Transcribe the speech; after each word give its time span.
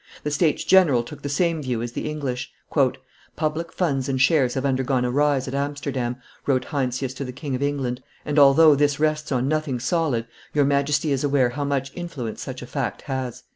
The 0.23 0.31
States 0.31 0.63
General 0.63 1.03
took 1.03 1.21
the 1.21 1.29
same 1.29 1.61
view 1.61 1.83
as 1.83 1.91
the 1.91 2.09
English. 2.09 2.51
"Public 3.35 3.71
funds 3.71 4.09
and 4.09 4.19
shares 4.19 4.55
have 4.55 4.65
undergone 4.65 5.05
a 5.05 5.11
rise 5.11 5.47
at 5.47 5.53
Amsterdam," 5.53 6.15
wrote 6.47 6.65
Heinsius 6.65 7.13
to 7.13 7.23
the 7.23 7.31
King 7.31 7.53
of 7.53 7.61
Englaiid; 7.61 7.99
"and 8.25 8.39
although 8.39 8.73
this 8.73 8.99
rests 8.99 9.31
on 9.31 9.47
nothing 9.47 9.79
solid, 9.79 10.25
your 10.55 10.65
Majesty 10.65 11.11
is 11.11 11.23
aware 11.23 11.49
how 11.51 11.65
much 11.65 11.91
influence 11.93 12.41
such 12.41 12.63
a 12.63 12.65
fact 12.65 13.03
has." 13.03 13.43